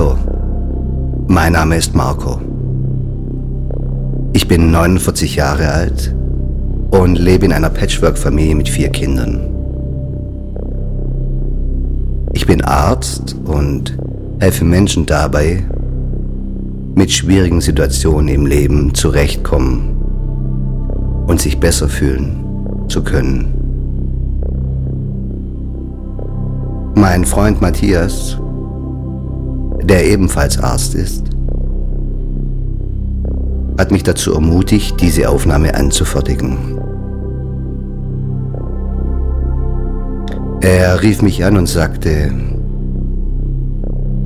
[0.00, 0.16] Hallo,
[1.28, 2.40] mein Name ist Marco.
[4.32, 6.14] Ich bin 49 Jahre alt
[6.90, 9.40] und lebe in einer Patchwork-Familie mit vier Kindern.
[12.32, 13.98] Ich bin Arzt und
[14.38, 15.62] helfe Menschen dabei,
[16.94, 19.96] mit schwierigen Situationen im Leben zurechtkommen
[21.26, 22.42] und sich besser fühlen
[22.88, 23.48] zu können.
[26.94, 28.38] Mein Freund Matthias,
[29.90, 31.24] der ebenfalls Arzt ist,
[33.76, 36.78] hat mich dazu ermutigt, diese Aufnahme anzufertigen.
[40.60, 42.30] Er rief mich an und sagte,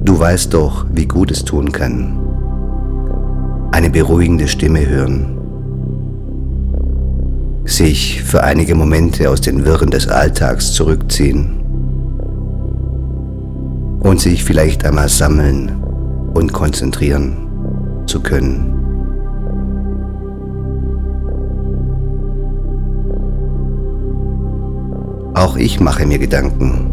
[0.04, 2.18] du weißt doch, wie gut es tun kann,
[3.72, 5.38] eine beruhigende Stimme hören,
[7.64, 11.53] sich für einige Momente aus den Wirren des Alltags zurückziehen
[14.04, 15.82] und sich vielleicht einmal sammeln
[16.34, 17.36] und konzentrieren
[18.06, 18.70] zu können.
[25.34, 26.90] Auch ich mache mir Gedanken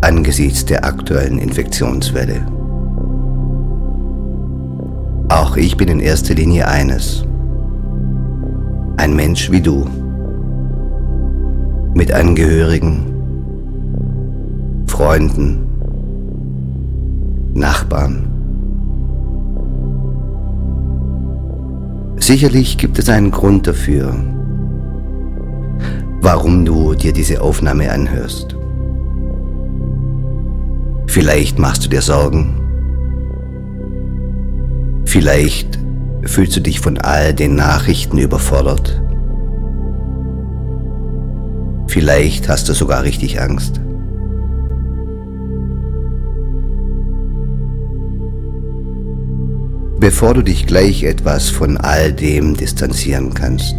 [0.00, 2.46] angesichts der aktuellen Infektionswelle.
[5.28, 7.24] Auch ich bin in erster Linie eines.
[8.96, 9.86] Ein Mensch wie du.
[11.94, 13.06] Mit Angehörigen,
[14.86, 15.63] Freunden,
[17.54, 18.30] Nachbarn.
[22.18, 24.14] Sicherlich gibt es einen Grund dafür,
[26.20, 28.56] warum du dir diese Aufnahme anhörst.
[31.06, 32.60] Vielleicht machst du dir Sorgen.
[35.04, 35.78] Vielleicht
[36.24, 39.00] fühlst du dich von all den Nachrichten überfordert.
[41.86, 43.80] Vielleicht hast du sogar richtig Angst.
[50.04, 53.74] Bevor du dich gleich etwas von all dem distanzieren kannst,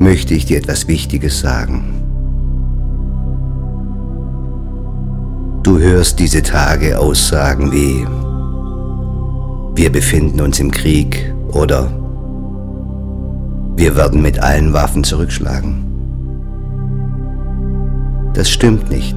[0.00, 1.84] möchte ich dir etwas Wichtiges sagen.
[5.62, 8.04] Du hörst diese Tage Aussagen wie,
[9.80, 11.88] wir befinden uns im Krieg oder
[13.76, 15.84] wir werden mit allen Waffen zurückschlagen.
[18.34, 19.14] Das stimmt nicht.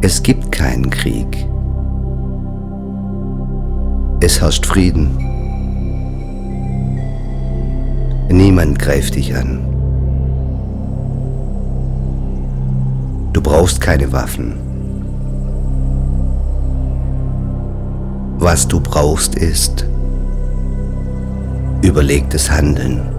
[0.00, 1.46] Es gibt keinen Krieg.
[4.26, 5.18] Es herrscht Frieden.
[8.30, 9.58] Niemand greift dich an.
[13.34, 14.54] Du brauchst keine Waffen.
[18.38, 19.84] Was du brauchst ist
[21.82, 23.13] überlegtes Handeln.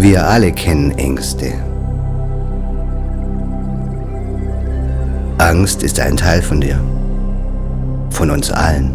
[0.00, 1.54] Wir alle kennen Ängste.
[5.38, 6.78] Angst ist ein Teil von dir,
[8.10, 8.92] von uns allen.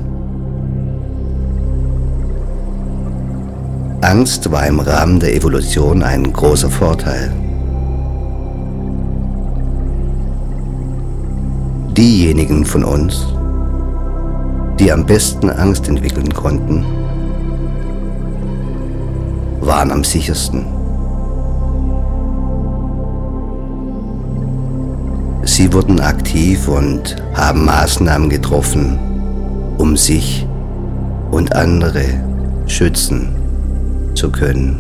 [4.00, 7.34] Angst war im Rahmen der Evolution ein großer Vorteil.
[11.97, 13.28] Diejenigen von uns,
[14.80, 16.86] die am besten Angst entwickeln konnten,
[19.59, 20.73] waren am sichersten.
[25.56, 28.97] Sie wurden aktiv und haben Maßnahmen getroffen,
[29.78, 30.47] um sich
[31.30, 32.06] und andere
[32.66, 33.36] schützen
[34.16, 34.78] zu können.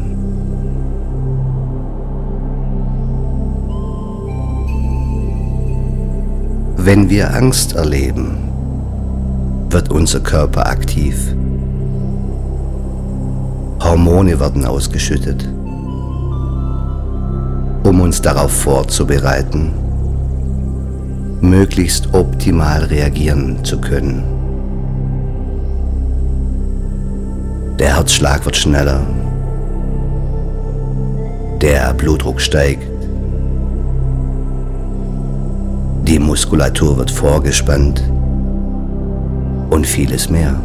[6.77, 8.35] Wenn wir Angst erleben,
[9.69, 11.35] wird unser Körper aktiv.
[13.79, 15.47] Hormone werden ausgeschüttet,
[17.83, 19.82] um uns darauf vorzubereiten,
[21.43, 24.23] möglichst optimal reagieren zu können.
[27.77, 29.01] Der Herzschlag wird schneller,
[31.61, 32.87] der Blutdruck steigt,
[36.07, 38.01] die Muskulatur wird vorgespannt
[39.69, 40.55] und vieles mehr.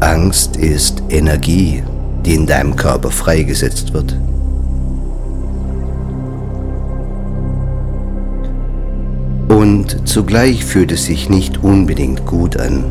[0.00, 1.82] Angst ist Energie,
[2.26, 4.18] die in deinem Körper freigesetzt wird.
[9.52, 12.84] Und zugleich fühlt es sich nicht unbedingt gut an,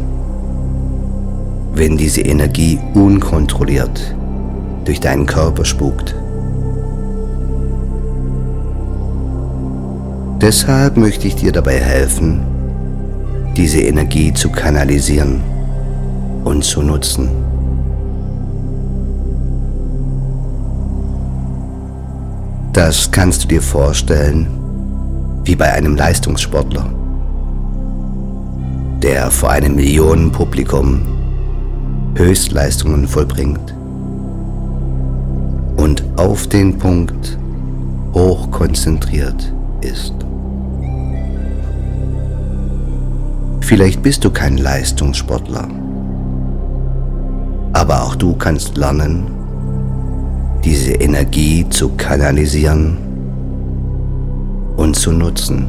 [1.73, 4.15] wenn diese Energie unkontrolliert
[4.85, 6.15] durch deinen Körper spukt.
[10.39, 12.41] Deshalb möchte ich dir dabei helfen,
[13.57, 15.41] diese Energie zu kanalisieren
[16.43, 17.29] und zu nutzen.
[22.71, 24.60] Das kannst du dir vorstellen
[25.43, 26.85] wie bei einem Leistungssportler,
[29.01, 31.01] der vor einem Millionenpublikum
[32.15, 33.73] Höchstleistungen vollbringt
[35.77, 37.38] und auf den Punkt
[38.13, 39.51] hochkonzentriert
[39.81, 40.13] ist.
[43.61, 45.67] Vielleicht bist du kein Leistungssportler,
[47.73, 49.31] aber auch du kannst lernen,
[50.63, 52.97] diese Energie zu kanalisieren
[54.81, 55.67] und zu nutzen.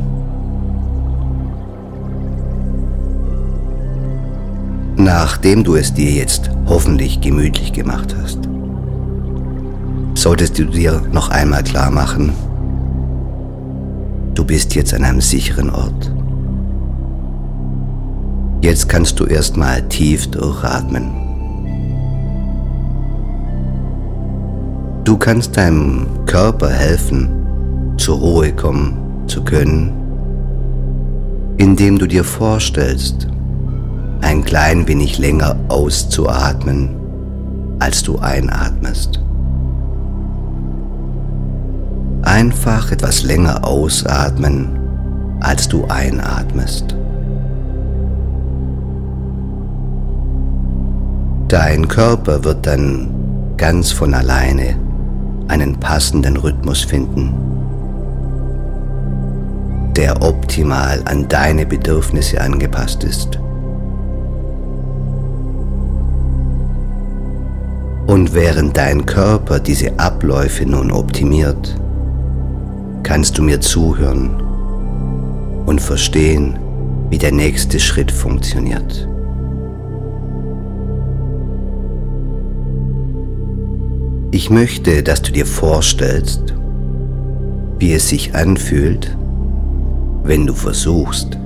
[4.96, 8.38] Nachdem du es dir jetzt hoffentlich gemütlich gemacht hast,
[10.14, 12.32] solltest du dir noch einmal klar machen,
[14.34, 16.10] du bist jetzt an einem sicheren Ort.
[18.62, 21.10] Jetzt kannst du erstmal tief durchatmen.
[25.04, 27.28] Du kannst deinem Körper helfen,
[27.98, 29.01] zur Ruhe kommen
[29.32, 29.90] zu können,
[31.56, 33.26] indem du dir vorstellst,
[34.20, 36.90] ein klein wenig länger auszuatmen,
[37.78, 39.20] als du einatmest.
[42.22, 44.68] Einfach etwas länger ausatmen,
[45.40, 46.94] als du einatmest.
[51.48, 53.08] Dein Körper wird dann
[53.56, 54.76] ganz von alleine
[55.48, 57.34] einen passenden Rhythmus finden,
[59.96, 63.38] der optimal an deine Bedürfnisse angepasst ist.
[68.06, 71.76] Und während dein Körper diese Abläufe nun optimiert,
[73.02, 74.30] kannst du mir zuhören
[75.66, 76.58] und verstehen,
[77.10, 79.08] wie der nächste Schritt funktioniert.
[84.30, 86.54] Ich möchte, dass du dir vorstellst,
[87.78, 89.16] wie es sich anfühlt,
[90.24, 91.36] wenn du versuchst,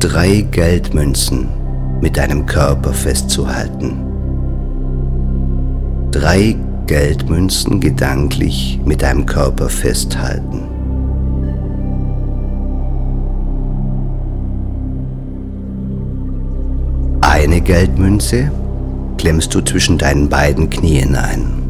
[0.00, 1.48] drei Geldmünzen
[2.00, 3.96] mit deinem Körper festzuhalten.
[6.10, 6.56] Drei
[6.86, 10.62] Geldmünzen gedanklich mit deinem Körper festhalten.
[17.20, 18.50] Eine Geldmünze
[19.16, 21.64] klemmst du zwischen deinen beiden Knien ein.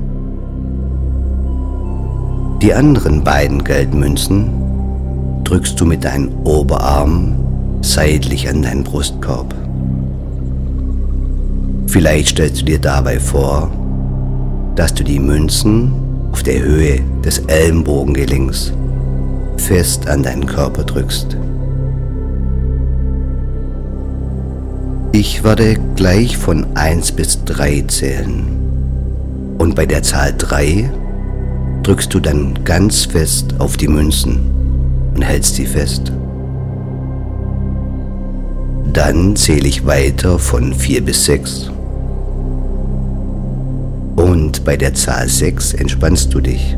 [2.60, 4.63] Die anderen beiden Geldmünzen
[5.44, 7.36] drückst du mit deinen Oberarmen
[7.82, 9.54] seitlich an deinen Brustkorb.
[11.86, 13.70] Vielleicht stellst du dir dabei vor,
[14.74, 15.92] dass du die Münzen
[16.32, 18.72] auf der Höhe des Ellenbogengelenks
[19.58, 21.36] fest an deinen Körper drückst.
[25.12, 28.44] Ich werde gleich von 1 bis 3 zählen.
[29.58, 30.90] Und bei der Zahl 3
[31.84, 34.53] drückst du dann ganz fest auf die Münzen
[35.14, 36.12] und hältst sie fest.
[38.92, 41.70] Dann zähle ich weiter von 4 bis 6.
[44.16, 46.76] Und bei der Zahl 6 entspannst du dich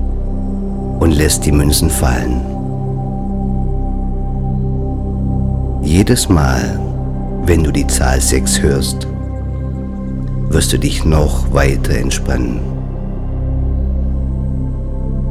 [0.98, 2.40] und lässt die Münzen fallen.
[5.82, 6.80] Jedes Mal,
[7.44, 9.06] wenn du die Zahl 6 hörst,
[10.48, 12.60] wirst du dich noch weiter entspannen.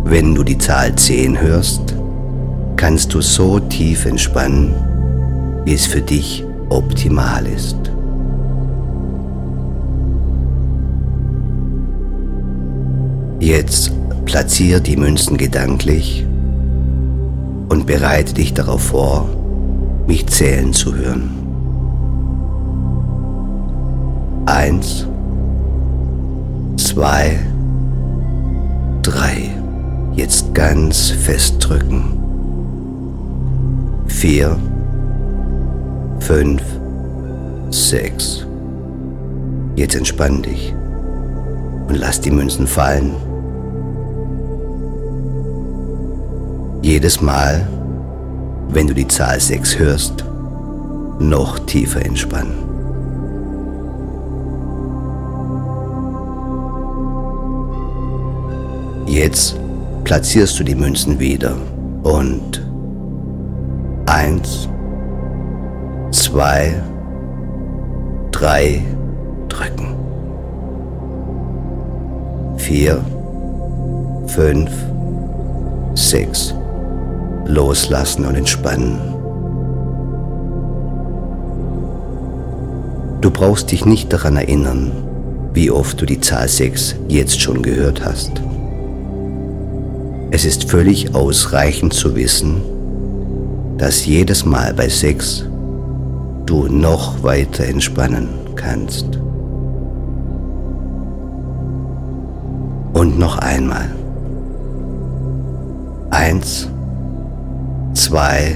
[0.03, 1.96] Wenn du die Zahl 10 hörst,
[2.86, 4.72] kannst du so tief entspannen,
[5.65, 7.80] wie es für dich optimal ist.
[13.39, 13.92] Jetzt
[14.25, 16.27] platziere die Münzen gedanklich
[17.70, 19.30] und bereite dich darauf vor,
[20.06, 21.32] mich zählen zu hören.
[24.46, 25.08] Eins,
[26.77, 27.39] zwei,
[29.01, 29.50] drei.
[30.13, 32.14] Jetzt ganz fest drücken.
[34.27, 34.58] Vier,
[36.20, 36.63] fünf,
[37.70, 38.44] sechs.
[39.75, 40.74] Jetzt entspann dich
[41.88, 43.13] und lass die Münzen fallen.
[46.82, 47.67] Jedes Mal,
[48.70, 50.25] wenn du die Zahl 6 hörst,
[51.20, 52.55] noch tiefer entspannen.
[59.05, 59.55] Jetzt
[60.03, 61.55] platzierst du die Münzen wieder
[62.01, 62.64] und
[64.15, 64.69] eins,
[66.12, 66.81] zwei,
[68.31, 68.81] drei,
[69.50, 69.93] drücken.
[72.55, 73.03] Vier,
[74.27, 74.72] fünf,
[75.95, 76.55] sechs.
[77.45, 78.98] Loslassen und entspannen.
[83.19, 84.91] Du brauchst dich nicht daran erinnern,
[85.53, 88.31] wie oft du die Zahl 6 jetzt schon gehört hast.
[90.31, 92.62] Es ist völlig ausreichend zu wissen,
[93.77, 95.46] dass jedes Mal bei 6
[96.46, 99.08] du noch weiter entspannen kannst.
[102.94, 103.89] Und noch einmal.
[106.12, 106.70] Eins,
[107.94, 108.55] zwei,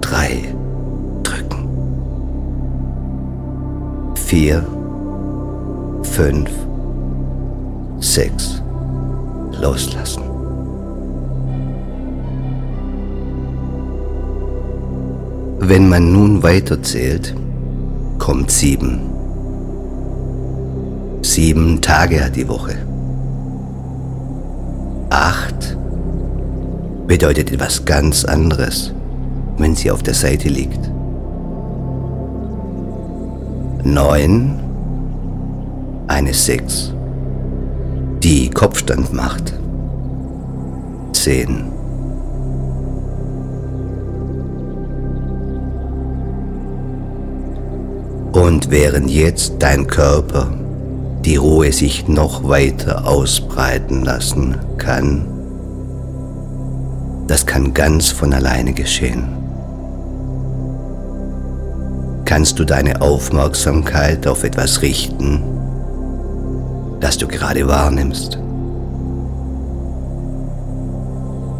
[0.00, 0.54] drei.
[1.22, 1.68] Drücken.
[4.14, 4.64] Vier,
[6.02, 6.50] fünf,
[7.98, 8.62] sechs.
[9.60, 10.35] Loslassen.
[15.58, 17.34] Wenn man nun weiterzählt,
[18.18, 19.00] kommt sieben.
[21.22, 22.74] Sieben Tage hat die Woche.
[25.10, 25.76] Acht
[27.06, 28.92] bedeutet etwas ganz anderes,
[29.56, 30.90] wenn sie auf der Seite liegt.
[33.82, 34.58] Neun,
[36.06, 36.92] eine Sechs,
[38.22, 39.54] die Kopfstand macht.
[41.12, 41.75] Zehn.
[48.36, 50.52] Und während jetzt dein Körper
[51.24, 55.26] die Ruhe sich noch weiter ausbreiten lassen kann,
[57.28, 59.26] das kann ganz von alleine geschehen.
[62.26, 65.42] Kannst du deine Aufmerksamkeit auf etwas richten,
[67.00, 68.38] das du gerade wahrnimmst?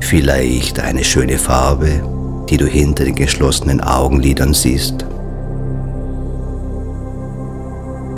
[0.00, 2.02] Vielleicht eine schöne Farbe,
[2.50, 5.06] die du hinter den geschlossenen Augenlidern siehst?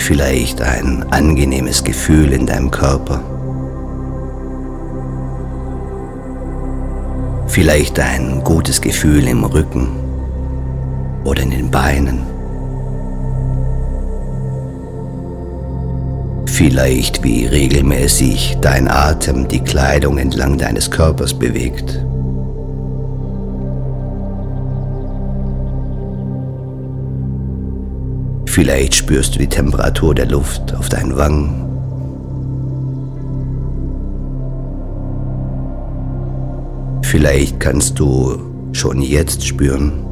[0.08, 3.22] Vielleicht ein angenehmes Gefühl in deinem Körper.
[7.46, 9.88] Vielleicht ein gutes Gefühl im Rücken
[11.24, 12.22] oder in den Beinen.
[16.46, 22.02] Vielleicht wie regelmäßig dein Atem die Kleidung entlang deines Körpers bewegt.
[28.58, 31.64] Vielleicht spürst du die Temperatur der Luft auf deinen Wangen.
[37.04, 38.36] Vielleicht kannst du
[38.72, 40.04] schon jetzt spüren,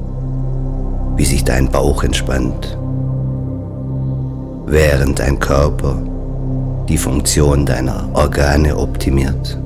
[1.17, 2.79] wie sich dein Bauch entspannt,
[4.67, 6.01] während dein Körper
[6.89, 9.59] die Funktion deiner Organe optimiert.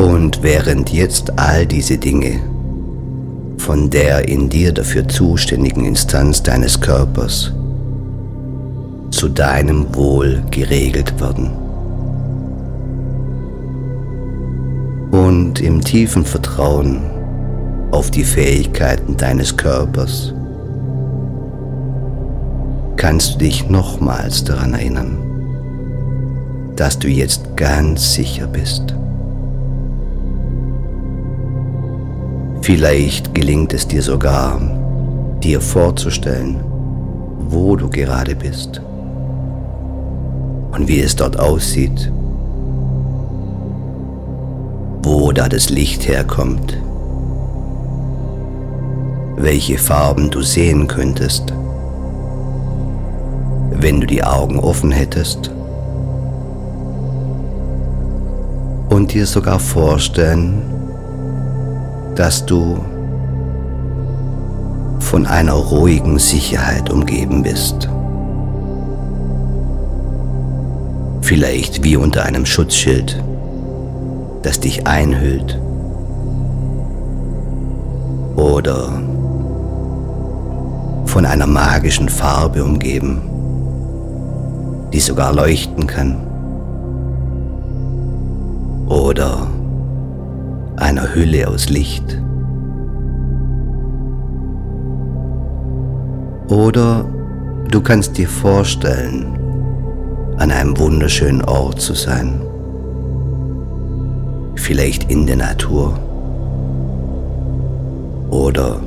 [0.00, 2.40] Und während jetzt all diese Dinge
[3.58, 7.52] von der in dir dafür zuständigen Instanz deines Körpers
[9.10, 11.50] zu deinem Wohl geregelt werden.
[15.10, 17.02] Und im tiefen Vertrauen
[17.90, 20.32] auf die Fähigkeiten deines Körpers
[22.96, 25.18] kannst du dich nochmals daran erinnern,
[26.76, 28.94] dass du jetzt ganz sicher bist.
[32.72, 34.60] Vielleicht gelingt es dir sogar,
[35.42, 36.62] dir vorzustellen,
[37.48, 38.80] wo du gerade bist
[40.70, 42.12] und wie es dort aussieht,
[45.02, 46.80] wo da das Licht herkommt,
[49.34, 51.52] welche Farben du sehen könntest,
[53.72, 55.50] wenn du die Augen offen hättest
[58.90, 60.79] und dir sogar vorstellen,
[62.20, 62.78] dass du
[64.98, 67.88] von einer ruhigen Sicherheit umgeben bist.
[71.22, 73.24] Vielleicht wie unter einem Schutzschild,
[74.42, 75.58] das dich einhüllt.
[78.36, 79.00] Oder
[81.06, 83.22] von einer magischen Farbe umgeben,
[84.92, 86.18] die sogar leuchten kann.
[88.88, 89.46] Oder
[90.80, 92.20] einer Hülle aus Licht.
[96.48, 97.04] Oder
[97.70, 99.38] du kannst dir vorstellen,
[100.38, 102.40] an einem wunderschönen Ort zu sein.
[104.56, 105.98] Vielleicht in der Natur.
[108.30, 108.80] Oder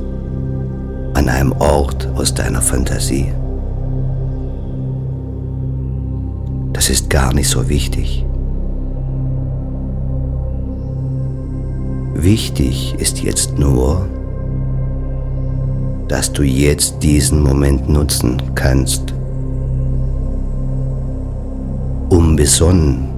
[1.13, 3.31] an einem Ort aus deiner Fantasie.
[6.73, 8.25] Das ist gar nicht so wichtig.
[12.15, 14.07] Wichtig ist jetzt nur,
[16.07, 19.13] dass du jetzt diesen Moment nutzen kannst,
[22.09, 23.09] um besonnen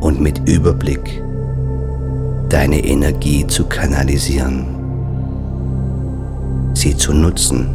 [0.00, 1.20] und mit Überblick
[2.48, 4.64] deine Energie zu kanalisieren,
[6.74, 7.66] sie zu nutzen,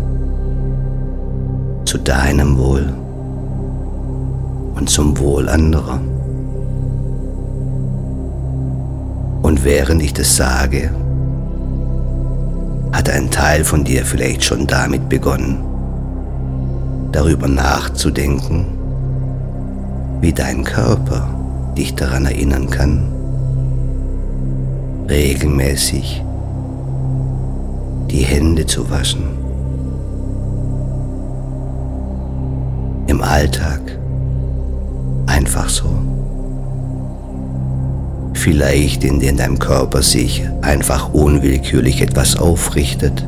[1.84, 2.94] zu deinem Wohl
[4.76, 6.00] und zum Wohl anderer.
[9.42, 10.92] Und während ich das sage,
[12.92, 15.58] hat ein Teil von dir vielleicht schon damit begonnen,
[17.12, 18.66] darüber nachzudenken,
[20.22, 21.28] wie dein Körper
[21.78, 23.04] dich daran erinnern kann,
[25.10, 26.24] regelmäßig
[28.10, 29.24] die Hände zu waschen.
[33.08, 33.82] Im Alltag
[35.28, 36.15] einfach so.
[38.46, 43.26] Vielleicht in deinem Körper sich einfach unwillkürlich etwas aufrichtet.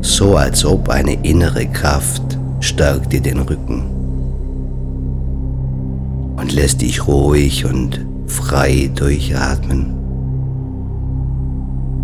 [0.00, 2.22] So als ob eine innere Kraft
[2.60, 3.82] stärkt dir den Rücken
[6.38, 9.92] und lässt dich ruhig und frei durchatmen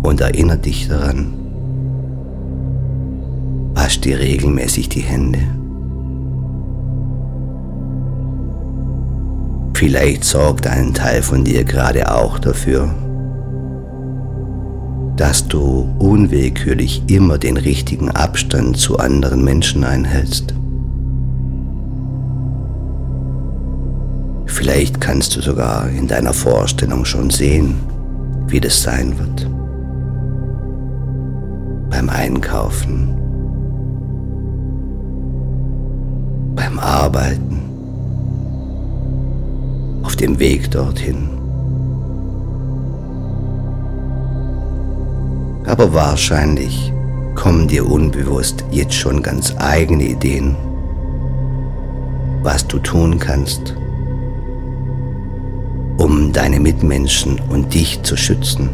[0.03, 1.33] und erinnert dich daran,
[3.73, 5.39] wasch dir regelmäßig die Hände.
[9.79, 12.93] Vielleicht sorgt ein Teil von dir gerade auch dafür,
[15.15, 20.53] dass du unwillkürlich immer den richtigen Abstand zu anderen Menschen einhältst.
[24.47, 27.75] Vielleicht kannst du sogar in deiner Vorstellung schon sehen,
[28.47, 29.49] wie das sein wird.
[31.89, 33.15] Beim Einkaufen,
[36.53, 37.48] beim Arbeiten,
[40.19, 41.29] dem Weg dorthin.
[45.65, 46.91] Aber wahrscheinlich
[47.35, 50.55] kommen dir unbewusst jetzt schon ganz eigene Ideen,
[52.43, 53.75] was du tun kannst,
[55.97, 58.69] um deine Mitmenschen und dich zu schützen.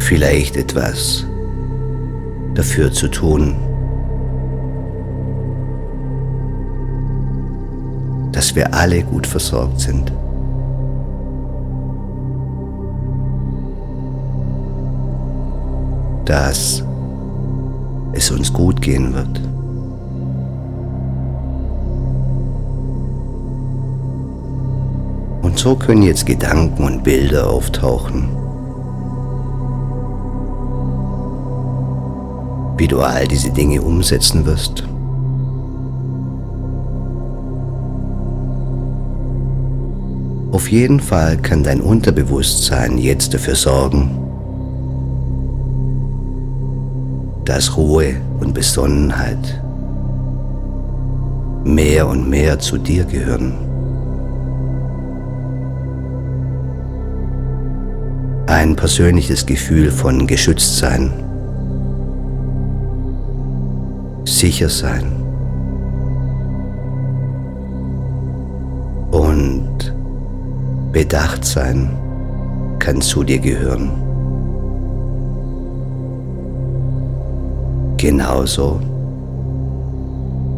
[0.00, 1.26] Vielleicht etwas
[2.54, 3.54] dafür zu tun,
[8.50, 10.10] dass wir alle gut versorgt sind.
[16.24, 16.82] Dass
[18.12, 19.40] es uns gut gehen wird.
[25.42, 28.30] Und so können jetzt Gedanken und Bilder auftauchen,
[32.78, 34.89] wie du all diese Dinge umsetzen wirst.
[40.60, 44.10] Auf jeden Fall kann dein Unterbewusstsein jetzt dafür sorgen,
[47.46, 49.62] dass Ruhe und Besonnenheit
[51.64, 53.54] mehr und mehr zu dir gehören.
[58.46, 61.10] ein persönliches Gefühl von Geschütztsein,
[64.26, 65.06] sicher sein
[69.12, 69.69] und
[70.92, 71.96] bedacht sein
[72.78, 73.90] kann zu dir gehören.
[77.96, 78.80] Genauso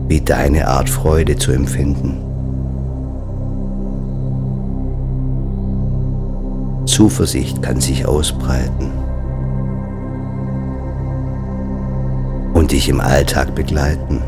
[0.09, 2.19] wie deine Art Freude zu empfinden.
[6.87, 8.91] Zuversicht kann sich ausbreiten
[12.55, 14.23] und dich im Alltag begleiten.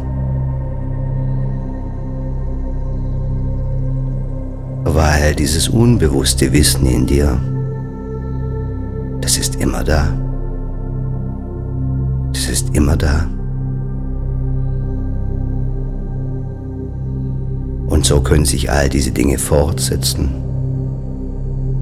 [5.35, 7.41] Weil dieses unbewusste Wissen in dir,
[9.21, 10.17] das ist immer da.
[12.33, 13.27] Das ist immer da.
[17.89, 20.29] Und so können sich all diese Dinge fortsetzen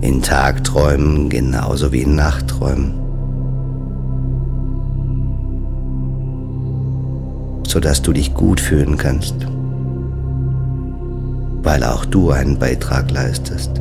[0.00, 2.94] in Tagträumen genauso wie in Nachtträumen.
[7.68, 9.34] Sodass du dich gut fühlen kannst,
[11.62, 13.80] weil auch du einen Beitrag leistest.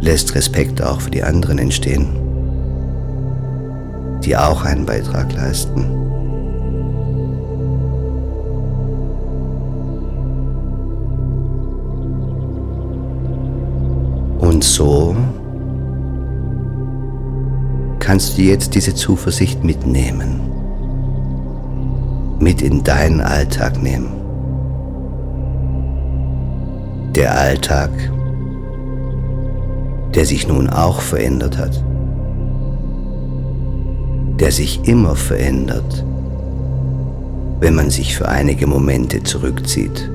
[0.00, 2.08] Lässt Respekt auch für die anderen entstehen,
[4.24, 5.84] die auch einen Beitrag leisten.
[14.38, 15.14] Und so
[17.98, 20.49] kannst du jetzt diese Zuversicht mitnehmen,
[22.40, 24.08] mit in deinen Alltag nehmen.
[27.14, 27.90] Der Alltag,
[30.14, 31.84] der sich nun auch verändert hat,
[34.40, 36.04] der sich immer verändert,
[37.60, 40.10] wenn man sich für einige Momente zurückzieht.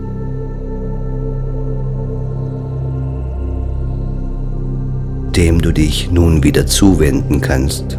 [5.35, 7.97] dem du dich nun wieder zuwenden kannst,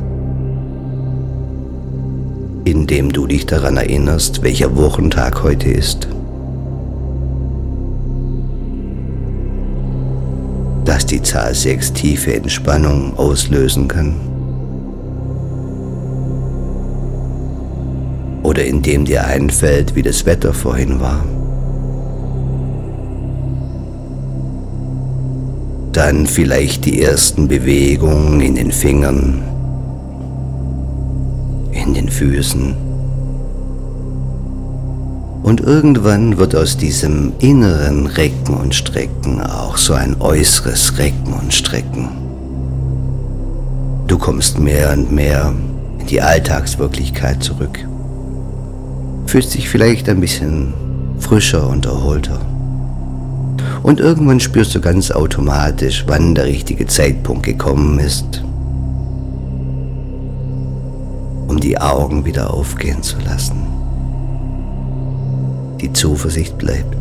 [2.66, 6.08] indem du dich daran erinnerst, welcher Wochentag heute ist.
[10.84, 14.16] Dass die Zahl 6 tiefe Entspannung auslösen kann.
[18.42, 21.24] Oder indem dir einfällt, wie das Wetter vorhin war.
[25.92, 29.55] Dann vielleicht die ersten Bewegungen in den Fingern, in
[32.06, 32.74] den Füßen.
[35.42, 41.52] Und irgendwann wird aus diesem inneren Recken und Strecken auch so ein äußeres Recken und
[41.52, 42.08] Strecken.
[44.08, 45.52] Du kommst mehr und mehr
[46.00, 47.78] in die Alltagswirklichkeit zurück.
[49.26, 50.72] Fühlst dich vielleicht ein bisschen
[51.18, 52.40] frischer und erholter.
[53.82, 58.42] Und irgendwann spürst du ganz automatisch, wann der richtige Zeitpunkt gekommen ist,
[61.56, 63.62] um die Augen wieder aufgehen zu lassen.
[65.80, 66.95] Die Zuversicht bleibt.